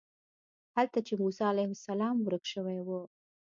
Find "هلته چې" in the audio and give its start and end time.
0.75-1.13